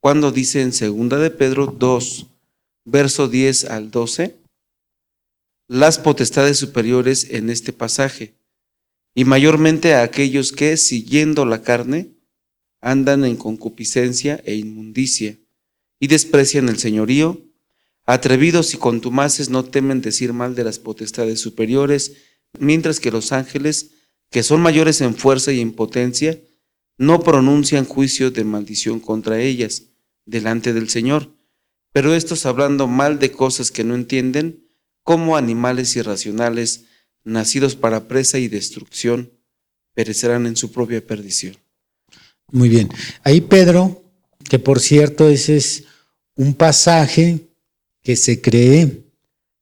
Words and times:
cuando 0.00 0.32
dice 0.32 0.62
en 0.62 0.72
segunda 0.72 1.18
de 1.18 1.30
Pedro 1.30 1.66
2, 1.66 2.26
verso 2.86 3.28
10 3.28 3.66
al 3.66 3.90
12, 3.90 4.34
las 5.68 5.98
potestades 5.98 6.56
superiores 6.58 7.28
en 7.30 7.50
este 7.50 7.74
pasaje, 7.74 8.34
y 9.14 9.24
mayormente 9.24 9.94
a 9.94 10.02
aquellos 10.02 10.52
que, 10.52 10.78
siguiendo 10.78 11.44
la 11.44 11.62
carne, 11.62 12.08
andan 12.80 13.26
en 13.26 13.36
concupiscencia 13.36 14.40
e 14.46 14.54
inmundicia, 14.54 15.36
y 16.00 16.06
desprecian 16.06 16.70
el 16.70 16.78
señorío, 16.78 17.38
atrevidos 18.06 18.72
y 18.72 18.78
contumaces 18.78 19.50
no 19.50 19.66
temen 19.66 20.00
decir 20.00 20.32
mal 20.32 20.54
de 20.54 20.64
las 20.64 20.78
potestades 20.78 21.40
superiores, 21.40 22.16
mientras 22.58 23.00
que 23.00 23.10
los 23.10 23.32
ángeles, 23.32 23.90
que 24.30 24.42
son 24.42 24.62
mayores 24.62 25.02
en 25.02 25.14
fuerza 25.14 25.52
y 25.52 25.60
en 25.60 25.72
potencia, 25.72 26.40
no 26.96 27.22
pronuncian 27.22 27.84
juicio 27.84 28.30
de 28.30 28.44
maldición 28.44 28.98
contra 28.98 29.40
ellas 29.40 29.89
delante 30.30 30.72
del 30.72 30.88
Señor. 30.88 31.34
Pero 31.92 32.14
estos 32.14 32.46
hablando 32.46 32.86
mal 32.86 33.18
de 33.18 33.32
cosas 33.32 33.70
que 33.70 33.84
no 33.84 33.94
entienden, 33.94 34.64
como 35.02 35.36
animales 35.36 35.96
irracionales, 35.96 36.84
nacidos 37.24 37.74
para 37.74 38.06
presa 38.06 38.38
y 38.38 38.48
destrucción, 38.48 39.32
perecerán 39.92 40.46
en 40.46 40.56
su 40.56 40.70
propia 40.70 41.04
perdición. 41.04 41.56
Muy 42.52 42.68
bien. 42.68 42.88
Ahí 43.24 43.40
Pedro, 43.40 44.04
que 44.48 44.58
por 44.58 44.80
cierto 44.80 45.28
ese 45.28 45.56
es 45.56 45.84
un 46.36 46.54
pasaje 46.54 47.48
que 48.02 48.16
se 48.16 48.40
cree 48.40 49.04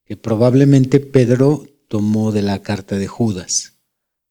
que 0.04 0.16
probablemente 0.16 1.00
Pedro 1.00 1.66
tomó 1.88 2.30
de 2.30 2.42
la 2.42 2.62
carta 2.62 2.96
de 2.96 3.06
Judas, 3.06 3.74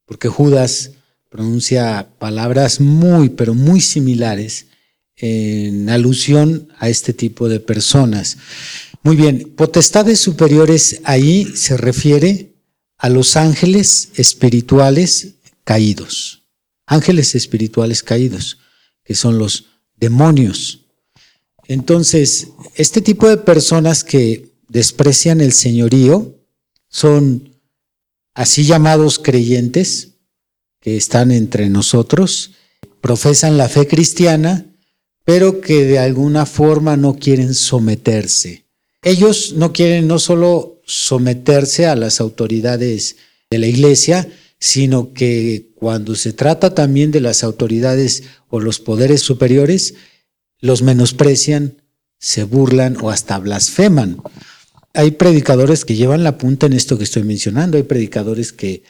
porque 0.05 0.27
Judas 0.27 0.91
pronuncia 1.29 2.09
palabras 2.19 2.79
muy, 2.79 3.29
pero 3.29 3.53
muy 3.53 3.81
similares 3.81 4.67
en 5.17 5.89
alusión 5.89 6.69
a 6.77 6.89
este 6.89 7.13
tipo 7.13 7.49
de 7.49 7.59
personas. 7.59 8.37
Muy 9.03 9.15
bien, 9.15 9.53
potestades 9.55 10.19
superiores 10.19 11.01
ahí 11.03 11.45
se 11.55 11.77
refiere 11.77 12.53
a 12.97 13.09
los 13.09 13.35
ángeles 13.35 14.09
espirituales 14.15 15.35
caídos. 15.63 16.43
Ángeles 16.85 17.35
espirituales 17.35 18.03
caídos, 18.03 18.59
que 19.03 19.15
son 19.15 19.37
los 19.37 19.65
demonios. 19.95 20.85
Entonces, 21.67 22.49
este 22.75 23.01
tipo 23.01 23.27
de 23.27 23.37
personas 23.37 24.03
que 24.03 24.53
desprecian 24.69 25.41
el 25.41 25.51
señorío 25.51 26.35
son 26.89 27.59
así 28.33 28.63
llamados 28.63 29.19
creyentes 29.19 30.13
que 30.79 30.95
están 30.95 31.31
entre 31.31 31.69
nosotros, 31.69 32.51
profesan 33.01 33.57
la 33.57 33.67
fe 33.67 33.87
cristiana, 33.87 34.66
pero 35.27 35.59
que 35.59 35.83
de 35.83 35.99
alguna 35.99 36.45
forma 36.45 36.95
no 36.95 37.17
quieren 37.17 37.53
someterse. 37.53 38.63
Ellos 39.03 39.55
no 39.57 39.73
quieren 39.73 40.07
no 40.07 40.19
solo 40.19 40.79
someterse 40.85 41.85
a 41.85 41.97
las 41.97 42.21
autoridades 42.21 43.17
de 43.49 43.57
la 43.57 43.67
iglesia, 43.67 44.29
sino 44.57 45.11
que 45.11 45.73
cuando 45.75 46.15
se 46.15 46.31
trata 46.31 46.73
también 46.73 47.11
de 47.11 47.19
las 47.19 47.43
autoridades 47.43 48.23
o 48.47 48.61
los 48.61 48.79
poderes 48.79 49.19
superiores, 49.19 49.95
los 50.61 50.81
menosprecian, 50.81 51.81
se 52.17 52.45
burlan 52.45 52.95
o 53.01 53.09
hasta 53.09 53.37
blasfeman. 53.37 54.21
Hay 54.93 55.11
predicadores 55.11 55.83
que 55.83 55.97
llevan 55.97 56.23
la 56.23 56.37
punta 56.37 56.67
en 56.67 56.73
esto 56.73 56.97
que 56.97 57.03
estoy 57.03 57.23
mencionando, 57.23 57.75
hay 57.75 57.83
predicadores 57.83 58.53
que, 58.53 58.83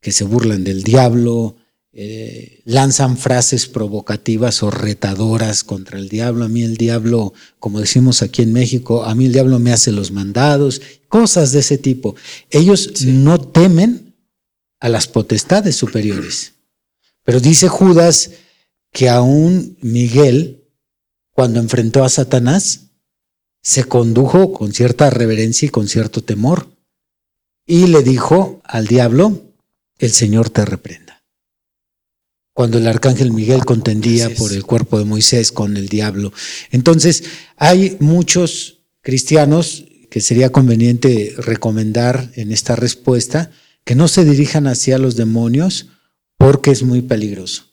que 0.00 0.10
se 0.10 0.24
burlan 0.24 0.64
del 0.64 0.84
diablo, 0.84 1.56
eh, 1.94 2.62
lanzan 2.64 3.18
frases 3.18 3.66
provocativas 3.66 4.62
o 4.62 4.70
retadoras 4.70 5.62
contra 5.62 5.98
el 5.98 6.08
diablo. 6.08 6.44
A 6.44 6.48
mí 6.48 6.62
el 6.62 6.78
diablo, 6.78 7.34
como 7.58 7.80
decimos 7.80 8.22
aquí 8.22 8.40
en 8.42 8.52
México, 8.54 9.04
a 9.04 9.14
mí 9.14 9.26
el 9.26 9.32
diablo 9.32 9.58
me 9.58 9.72
hace 9.72 9.92
los 9.92 10.10
mandados, 10.10 10.80
cosas 11.08 11.52
de 11.52 11.60
ese 11.60 11.76
tipo. 11.76 12.16
Ellos 12.50 13.04
no 13.04 13.38
temen 13.38 14.14
a 14.80 14.88
las 14.88 15.06
potestades 15.06 15.76
superiores. 15.76 16.54
Pero 17.24 17.40
dice 17.40 17.68
Judas 17.68 18.30
que 18.90 19.10
aún 19.10 19.76
Miguel, 19.82 20.64
cuando 21.30 21.60
enfrentó 21.60 22.04
a 22.04 22.08
Satanás, 22.08 22.86
se 23.62 23.84
condujo 23.84 24.52
con 24.52 24.72
cierta 24.72 25.10
reverencia 25.10 25.66
y 25.66 25.70
con 25.70 25.88
cierto 25.88 26.24
temor. 26.24 26.68
Y 27.66 27.86
le 27.88 28.02
dijo 28.02 28.60
al 28.64 28.86
diablo, 28.86 29.54
el 29.98 30.10
Señor 30.10 30.50
te 30.50 30.64
reprenda 30.64 31.11
cuando 32.54 32.78
el 32.78 32.86
arcángel 32.86 33.32
Miguel 33.32 33.64
contendía 33.64 34.28
por 34.34 34.52
el 34.52 34.64
cuerpo 34.64 34.98
de 34.98 35.04
Moisés 35.04 35.52
con 35.52 35.76
el 35.76 35.88
diablo. 35.88 36.32
Entonces, 36.70 37.24
hay 37.56 37.96
muchos 38.00 38.80
cristianos 39.00 39.86
que 40.10 40.20
sería 40.20 40.52
conveniente 40.52 41.34
recomendar 41.38 42.30
en 42.34 42.52
esta 42.52 42.76
respuesta 42.76 43.50
que 43.84 43.94
no 43.94 44.06
se 44.06 44.24
dirijan 44.24 44.66
hacia 44.66 44.98
los 44.98 45.16
demonios 45.16 45.88
porque 46.36 46.70
es 46.70 46.82
muy 46.82 47.00
peligroso. 47.00 47.64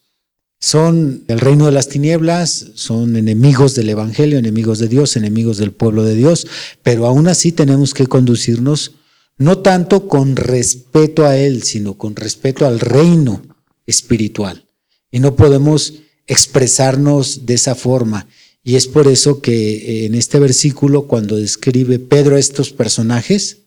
Son 0.62 1.24
el 1.28 1.40
reino 1.40 1.66
de 1.66 1.72
las 1.72 1.90
tinieblas, 1.90 2.72
son 2.76 3.16
enemigos 3.16 3.76
del 3.76 3.90
Evangelio, 3.90 4.38
enemigos 4.40 4.80
de 4.80 4.88
Dios, 4.88 5.16
enemigos 5.16 5.58
del 5.58 5.72
pueblo 5.72 6.04
de 6.04 6.16
Dios, 6.16 6.48
pero 6.84 7.06
aún 7.06 7.28
así 7.28 7.52
tenemos 7.52 7.94
que 7.94 8.08
conducirnos 8.08 8.94
no 9.38 9.60
tanto 9.60 10.08
con 10.08 10.36
respeto 10.36 11.26
a 11.26 11.38
Él, 11.38 11.64
sino 11.64 11.98
con 11.98 12.16
respeto 12.16 12.66
al 12.66 12.80
reino 12.82 13.42
espiritual 13.86 14.69
y 15.12 15.20
no 15.20 15.36
podemos 15.36 15.96
expresarnos 16.28 17.46
de 17.46 17.56
esa 17.56 17.76
forma. 17.76 18.28
Y 18.64 18.76
es 18.76 18.88
por 18.88 19.08
eso 19.08 19.42
que 19.42 19.54
eh, 19.54 20.06
en 20.06 20.16
este 20.16 20.40
versículo, 20.40 21.08
cuando 21.08 21.38
describe 21.38 21.98
Pedro 22.00 22.36
a 22.36 22.40
estos 22.40 22.72
personajes, 22.72 23.60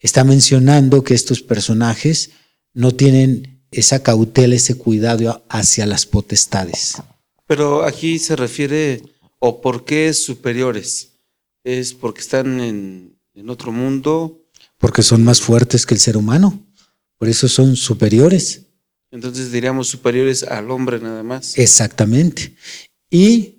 está 0.00 0.24
mencionando 0.24 1.02
que 1.02 1.14
estos 1.14 1.42
personajes 1.42 2.30
no 2.74 2.92
tienen 2.92 3.64
esa 3.70 4.02
cautela, 4.02 4.54
ese 4.54 4.76
cuidado 4.76 5.44
hacia 5.48 5.86
las 5.86 6.06
potestades. 6.06 6.96
Pero 7.46 7.84
aquí 7.84 8.18
se 8.18 8.36
refiere, 8.36 9.02
o 9.38 9.60
por 9.60 9.84
qué 9.84 10.12
superiores, 10.12 11.12
es 11.64 11.94
porque 11.94 12.20
están 12.20 12.60
en, 12.60 13.18
en 13.34 13.50
otro 13.50 13.72
mundo. 13.72 14.42
Porque 14.78 15.02
son 15.02 15.24
más 15.24 15.40
fuertes 15.40 15.86
que 15.86 15.94
el 15.94 16.00
ser 16.00 16.16
humano, 16.16 16.66
por 17.18 17.28
eso 17.28 17.48
son 17.48 17.76
superiores. 17.76 18.67
Entonces 19.10 19.50
diríamos 19.52 19.88
superiores 19.88 20.42
al 20.42 20.70
hombre 20.70 21.00
nada 21.00 21.22
más. 21.22 21.58
Exactamente. 21.58 22.54
Y 23.10 23.56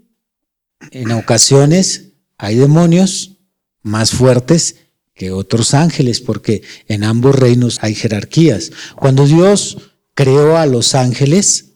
en 0.92 1.12
ocasiones 1.12 2.14
hay 2.38 2.56
demonios 2.56 3.38
más 3.82 4.12
fuertes 4.12 4.76
que 5.14 5.32
otros 5.32 5.74
ángeles, 5.74 6.22
porque 6.22 6.64
en 6.88 7.04
ambos 7.04 7.36
reinos 7.36 7.80
hay 7.82 7.94
jerarquías. 7.94 8.72
Cuando 8.96 9.26
Dios 9.26 9.78
creó 10.14 10.58
a 10.58 10.66
los 10.66 10.96
ángeles 10.96 11.74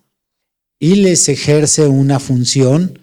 y 0.79 0.95
les 0.95 1.27
ejerce 1.27 1.87
una 1.87 2.19
función, 2.19 2.99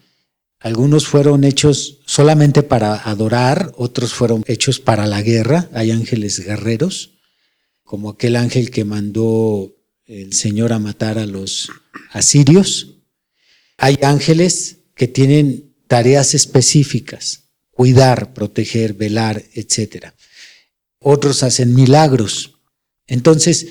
algunos 0.58 1.06
fueron 1.06 1.44
hechos 1.44 2.00
solamente 2.06 2.62
para 2.62 2.94
adorar, 2.94 3.72
otros 3.76 4.14
fueron 4.14 4.42
hechos 4.46 4.80
para 4.80 5.06
la 5.06 5.20
guerra, 5.20 5.68
hay 5.74 5.90
ángeles 5.90 6.40
guerreros, 6.40 7.18
como 7.82 8.10
aquel 8.10 8.36
ángel 8.36 8.70
que 8.70 8.84
mandó 8.84 9.74
el 10.10 10.32
Señor 10.32 10.72
a 10.72 10.80
matar 10.80 11.18
a 11.18 11.26
los 11.26 11.70
asirios. 12.10 12.96
Hay 13.78 13.98
ángeles 14.02 14.78
que 14.96 15.06
tienen 15.06 15.72
tareas 15.86 16.34
específicas, 16.34 17.44
cuidar, 17.70 18.34
proteger, 18.34 18.94
velar, 18.94 19.44
etc. 19.54 20.08
Otros 20.98 21.44
hacen 21.44 21.74
milagros. 21.74 22.58
Entonces, 23.06 23.68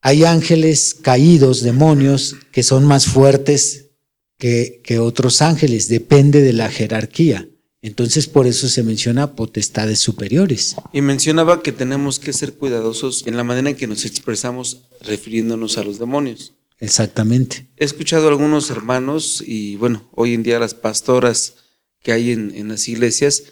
hay 0.00 0.24
ángeles 0.24 0.94
caídos, 0.94 1.62
demonios, 1.62 2.36
que 2.50 2.62
son 2.62 2.86
más 2.86 3.04
fuertes 3.04 3.90
que, 4.38 4.80
que 4.82 4.98
otros 4.98 5.42
ángeles, 5.42 5.88
depende 5.88 6.40
de 6.40 6.54
la 6.54 6.70
jerarquía. 6.70 7.46
Entonces 7.82 8.26
por 8.26 8.46
eso 8.46 8.68
se 8.68 8.82
menciona 8.82 9.34
potestades 9.34 9.98
superiores. 9.98 10.76
Y 10.92 11.00
mencionaba 11.00 11.62
que 11.62 11.72
tenemos 11.72 12.18
que 12.18 12.32
ser 12.32 12.54
cuidadosos 12.54 13.26
en 13.26 13.36
la 13.36 13.44
manera 13.44 13.70
en 13.70 13.76
que 13.76 13.86
nos 13.86 14.04
expresamos 14.04 14.82
refiriéndonos 15.00 15.78
a 15.78 15.84
los 15.84 15.98
demonios. 15.98 16.54
Exactamente. 16.78 17.68
He 17.76 17.84
escuchado 17.84 18.26
a 18.26 18.30
algunos 18.30 18.70
hermanos 18.70 19.42
y 19.46 19.76
bueno, 19.76 20.08
hoy 20.12 20.34
en 20.34 20.42
día 20.42 20.58
las 20.58 20.74
pastoras 20.74 21.54
que 22.02 22.12
hay 22.12 22.32
en, 22.32 22.54
en 22.54 22.68
las 22.68 22.88
iglesias 22.88 23.44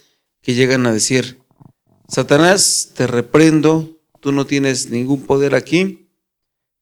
que 0.42 0.54
llegan 0.54 0.86
a 0.86 0.92
decir, 0.92 1.38
Satanás, 2.08 2.92
te 2.94 3.06
reprendo, 3.06 4.00
tú 4.20 4.32
no 4.32 4.46
tienes 4.46 4.90
ningún 4.90 5.22
poder 5.22 5.54
aquí, 5.54 6.10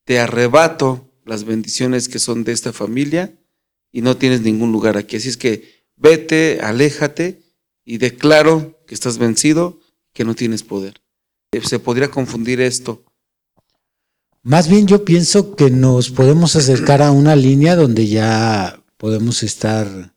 te 0.05 0.21
arrebato 0.21 1.13
las 1.25 1.45
bendiciones 1.45 2.09
que 2.09 2.21
son 2.21 2.45
de 2.45 2.53
esta 2.53 2.73
familia 2.73 3.37
y 3.91 4.03
no 4.03 4.17
tienes 4.17 4.43
ningún 4.43 4.71
lugar 4.71 4.97
aquí. 4.97 5.17
Así 5.17 5.29
es 5.29 5.37
que 5.37 5.76
vete, 5.97 6.61
aléjate 6.63 7.43
y 7.85 7.99
declaro 7.99 8.79
que 8.87 8.95
estás 8.95 9.19
vencido, 9.19 9.81
que 10.13 10.25
no 10.25 10.35
tienes 10.35 10.63
poder. 10.63 11.01
Se 11.63 11.79
podría 11.79 12.11
confundir 12.11 12.61
esto. 12.61 13.05
Más 14.43 14.69
bien 14.69 14.87
yo 14.87 15.05
pienso 15.05 15.57
que 15.57 15.71
nos 15.71 16.11
podemos 16.11 16.55
acercar 16.55 17.03
a 17.03 17.11
una 17.11 17.35
línea 17.35 17.75
donde 17.75 18.07
ya 18.07 18.81
podemos 18.97 19.43
estar 19.43 20.15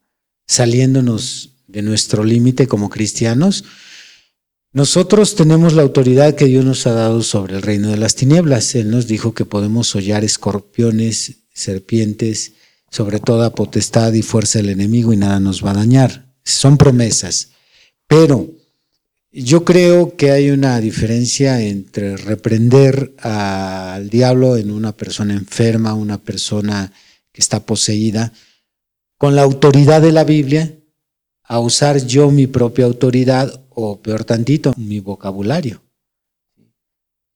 saliéndonos 0.47 1.55
de 1.67 1.81
nuestro 1.81 2.23
límite 2.23 2.67
como 2.67 2.89
cristianos. 2.89 3.63
Nosotros 4.71 5.35
tenemos 5.35 5.73
la 5.73 5.81
autoridad 5.81 6.35
que 6.35 6.45
Dios 6.45 6.63
nos 6.63 6.85
ha 6.85 6.93
dado 6.93 7.23
sobre 7.23 7.55
el 7.55 7.63
reino 7.63 7.89
de 7.89 7.97
las 7.97 8.15
tinieblas. 8.15 8.75
Él 8.75 8.91
nos 8.91 9.07
dijo 9.07 9.33
que 9.33 9.45
podemos 9.45 9.95
hollar 9.95 10.23
escorpiones, 10.23 11.37
serpientes, 11.53 12.53
sobre 12.89 13.19
toda 13.19 13.51
potestad 13.51 14.13
y 14.13 14.21
fuerza 14.21 14.59
del 14.59 14.69
enemigo 14.69 15.13
y 15.13 15.18
nada 15.18 15.39
nos 15.39 15.63
va 15.63 15.71
a 15.71 15.75
dañar. 15.75 16.33
Son 16.44 16.77
promesas. 16.77 17.50
Pero 18.07 18.50
yo 19.31 19.63
creo 19.63 20.15
que 20.15 20.31
hay 20.31 20.50
una 20.50 20.80
diferencia 20.80 21.62
entre 21.62 22.18
reprender 22.18 23.13
al 23.19 24.09
diablo 24.09 24.57
en 24.57 24.71
una 24.71 24.91
persona 24.94 25.33
enferma, 25.33 25.94
una 25.94 26.18
persona 26.18 26.91
que 27.31 27.41
está 27.41 27.59
poseída, 27.59 28.33
con 29.18 29.35
la 29.35 29.44
autoridad 29.44 30.01
de 30.01 30.12
la 30.12 30.24
Biblia, 30.24 30.74
a 31.44 31.59
usar 31.59 32.06
yo 32.06 32.31
mi 32.31 32.47
propia 32.47 32.85
autoridad 32.85 33.65
o 33.69 34.00
peor 34.00 34.24
tantito, 34.24 34.74
mi 34.77 35.00
vocabulario. 35.00 35.81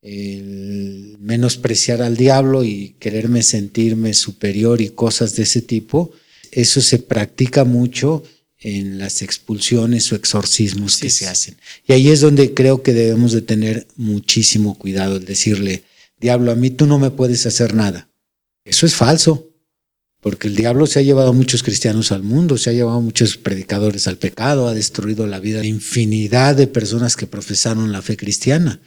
El 0.04 1.18
menospreciar 1.20 2.02
al 2.02 2.18
diablo 2.18 2.64
y 2.64 2.96
quererme 3.00 3.42
sentirme 3.42 4.14
superior 4.14 4.82
y 4.82 4.90
cosas 4.90 5.36
de 5.36 5.44
ese 5.44 5.62
tipo, 5.62 6.12
eso 6.52 6.82
se 6.82 7.00
practica 7.00 7.64
mucho 7.64 8.22
en 8.60 9.00
las 9.00 9.22
expulsiones 9.22 10.12
o 10.12 10.16
exorcismos 10.16 10.98
que 10.98 11.10
se 11.10 11.28
hacen. 11.28 11.58
Y 11.88 11.94
ahí 11.94 12.10
es 12.10 12.22
donde 12.22 12.54
creo 12.54 12.84
que 12.84 12.94
debemos 12.94 13.32
de 13.32 13.42
tener 13.42 13.88
muchísimo 13.96 14.78
cuidado, 14.78 15.18
el 15.18 15.26
decirle, 15.26 15.84
diablo, 16.20 16.52
a 16.52 16.56
mí 16.56 16.70
tú 16.70 16.86
no 16.86 17.00
me 17.00 17.12
puedes 17.12 17.46
hacer 17.46 17.74
nada. 17.74 18.10
Eso 18.66 18.86
es 18.86 18.96
falso, 18.96 19.50
porque 20.22 20.48
el 20.48 20.56
diablo 20.56 20.88
se 20.88 21.00
ha 21.00 21.02
llevado 21.02 21.30
a 21.30 21.34
muchos 21.34 21.64
cristianos 21.64 22.14
al 22.14 22.24
mundo, 22.24 22.58
se 22.58 22.70
ha 22.70 22.74
llevado 22.74 22.98
a 22.98 23.02
muchos 23.02 23.36
predicadores 23.36 24.08
al 24.08 24.18
pecado, 24.18 24.68
ha 24.68 24.74
destruido 24.74 25.28
la 25.28 25.40
vida 25.40 25.60
de 25.60 25.68
infinidad 25.68 26.56
de 26.56 26.68
personas 26.68 27.18
que 27.18 27.28
profesaron 27.28 27.92
la 27.92 28.02
fe 28.02 28.16
cristiana. 28.16 28.82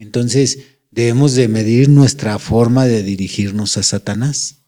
Entonces, 0.00 0.58
debemos 0.90 1.34
de 1.36 1.46
medir 1.46 1.88
nuestra 1.88 2.38
forma 2.40 2.86
de 2.86 3.04
dirigirnos 3.04 3.76
a 3.76 3.84
Satanás. 3.84 4.64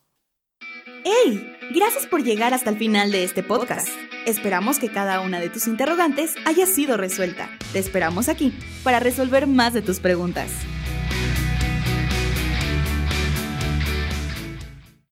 ¡Hey! 1.04 1.48
Gracias 1.74 2.06
por 2.06 2.22
llegar 2.22 2.52
hasta 2.54 2.70
el 2.70 2.76
final 2.76 3.10
de 3.10 3.24
este 3.24 3.42
podcast. 3.42 3.88
Esperamos 4.26 4.78
que 4.78 4.90
cada 4.90 5.20
una 5.20 5.40
de 5.40 5.48
tus 5.48 5.66
interrogantes 5.66 6.34
haya 6.44 6.66
sido 6.66 6.96
resuelta. 6.96 7.50
Te 7.72 7.78
esperamos 7.78 8.28
aquí 8.28 8.52
para 8.84 9.00
resolver 9.00 9.46
más 9.46 9.72
de 9.72 9.82
tus 9.82 9.98
preguntas. 9.98 10.50